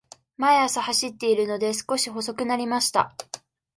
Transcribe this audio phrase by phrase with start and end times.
[0.35, 3.15] 毎朝走っているので、少し細くなりました。